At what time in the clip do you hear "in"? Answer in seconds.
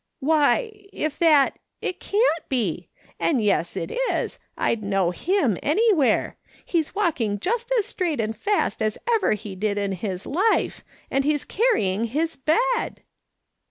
9.77-9.91